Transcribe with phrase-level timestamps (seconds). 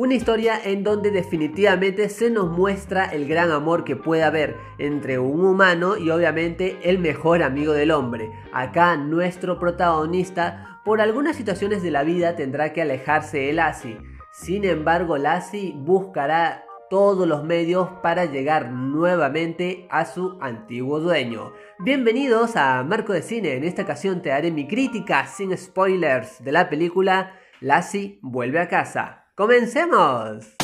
[0.00, 5.18] Una historia en donde definitivamente se nos muestra el gran amor que puede haber entre
[5.18, 8.30] un humano y obviamente el mejor amigo del hombre.
[8.52, 13.98] Acá nuestro protagonista por algunas situaciones de la vida tendrá que alejarse de Lassie.
[14.30, 21.50] Sin embargo, Lassie buscará todos los medios para llegar nuevamente a su antiguo dueño.
[21.80, 26.52] Bienvenidos a Marco de Cine, en esta ocasión te haré mi crítica sin spoilers de
[26.52, 29.17] la película Lassie vuelve a casa.
[29.38, 30.56] ¡Comencemos!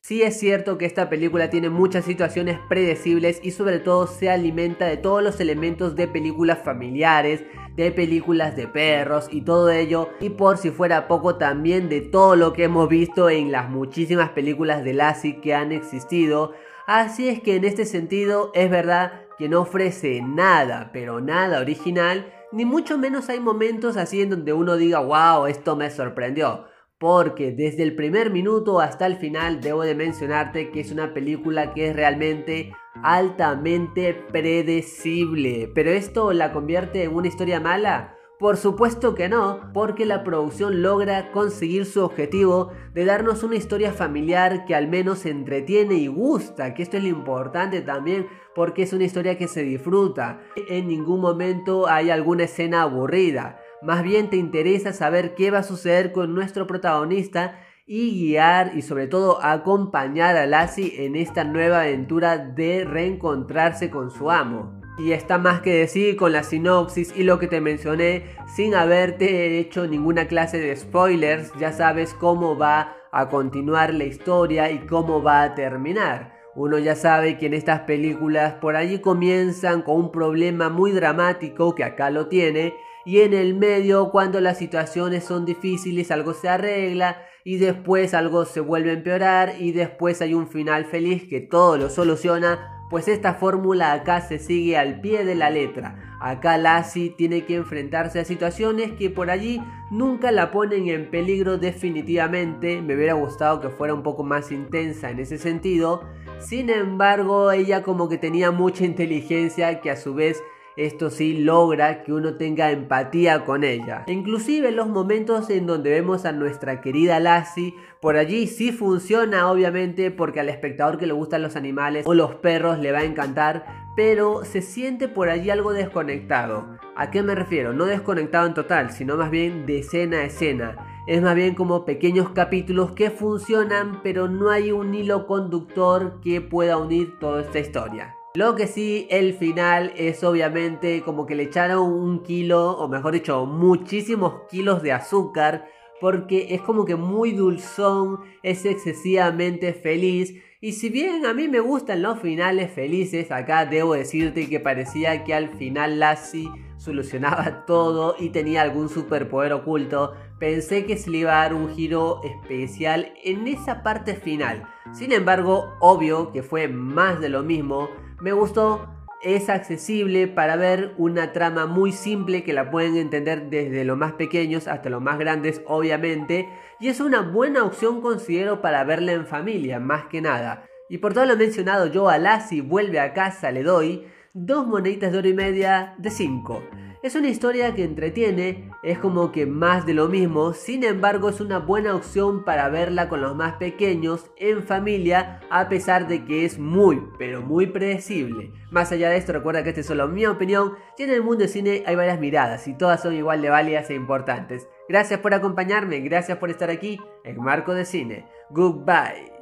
[0.00, 4.86] Sí es cierto que esta película tiene muchas situaciones predecibles y sobre todo se alimenta
[4.86, 7.44] de todos los elementos de películas familiares,
[7.76, 12.34] de películas de perros y todo ello, y por si fuera poco también de todo
[12.34, 16.52] lo que hemos visto en las muchísimas películas de Lassie que han existido.
[16.88, 22.32] Así es que en este sentido es verdad que no ofrece nada, pero nada original,
[22.52, 26.64] ni mucho menos hay momentos así en donde uno diga, wow, esto me sorprendió.
[26.98, 31.72] Porque desde el primer minuto hasta el final debo de mencionarte que es una película
[31.72, 32.72] que es realmente
[33.04, 35.70] altamente predecible.
[35.72, 38.17] Pero esto la convierte en una historia mala.
[38.38, 43.92] Por supuesto que no, porque la producción logra conseguir su objetivo de darnos una historia
[43.92, 48.92] familiar que al menos entretiene y gusta, que esto es lo importante también, porque es
[48.92, 50.40] una historia que se disfruta.
[50.68, 55.64] En ningún momento hay alguna escena aburrida, más bien te interesa saber qué va a
[55.64, 61.80] suceder con nuestro protagonista y guiar y sobre todo acompañar a Lassie en esta nueva
[61.80, 64.77] aventura de reencontrarse con su amo.
[64.98, 69.58] Y está más que decir con la sinopsis y lo que te mencioné sin haberte
[69.58, 75.22] hecho ninguna clase de spoilers, ya sabes cómo va a continuar la historia y cómo
[75.22, 76.36] va a terminar.
[76.56, 81.76] Uno ya sabe que en estas películas por allí comienzan con un problema muy dramático
[81.76, 82.74] que acá lo tiene
[83.04, 88.44] y en el medio cuando las situaciones son difíciles algo se arregla y después algo
[88.44, 93.08] se vuelve a empeorar y después hay un final feliz que todo lo soluciona pues
[93.08, 96.16] esta fórmula acá se sigue al pie de la letra.
[96.20, 101.58] Acá Lassie tiene que enfrentarse a situaciones que por allí nunca la ponen en peligro
[101.58, 102.82] definitivamente.
[102.82, 106.02] Me hubiera gustado que fuera un poco más intensa en ese sentido.
[106.40, 110.42] Sin embargo, ella como que tenía mucha inteligencia que a su vez
[110.78, 114.04] esto sí logra que uno tenga empatía con ella.
[114.06, 120.12] Inclusive los momentos en donde vemos a nuestra querida Lassie, por allí sí funciona obviamente
[120.12, 123.88] porque al espectador que le gustan los animales o los perros le va a encantar,
[123.96, 126.78] pero se siente por allí algo desconectado.
[126.94, 127.72] ¿A qué me refiero?
[127.72, 131.02] No desconectado en total, sino más bien de escena a escena.
[131.08, 136.40] Es más bien como pequeños capítulos que funcionan, pero no hay un hilo conductor que
[136.40, 138.17] pueda unir toda esta historia.
[138.38, 143.14] Lo que sí, el final es obviamente como que le echaron un kilo, o mejor
[143.14, 145.66] dicho, muchísimos kilos de azúcar,
[146.00, 150.40] porque es como que muy dulzón, es excesivamente feliz.
[150.60, 155.24] Y si bien a mí me gustan los finales felices, acá debo decirte que parecía
[155.24, 161.18] que al final Lassie solucionaba todo y tenía algún superpoder oculto, pensé que se le
[161.18, 164.62] iba a dar un giro especial en esa parte final.
[164.92, 167.88] Sin embargo, obvio que fue más de lo mismo,
[168.20, 168.88] me gustó,
[169.22, 174.12] es accesible para ver una trama muy simple que la pueden entender desde los más
[174.12, 176.48] pequeños hasta los más grandes obviamente
[176.78, 180.64] y es una buena opción considero para verla en familia más que nada.
[180.88, 185.10] Y por todo lo mencionado yo a Lassie vuelve a casa le doy dos moneditas
[185.12, 186.62] de oro y media de 5.
[187.02, 191.40] Es una historia que entretiene, es como que más de lo mismo, sin embargo es
[191.40, 196.44] una buena opción para verla con los más pequeños en familia a pesar de que
[196.44, 198.52] es muy, pero muy predecible.
[198.70, 201.38] Más allá de esto recuerda que esta es solo mi opinión y en el mundo
[201.38, 204.68] del cine hay varias miradas y todas son igual de válidas e importantes.
[204.88, 208.26] Gracias por acompañarme, gracias por estar aquí en Marco de Cine.
[208.50, 209.37] Goodbye.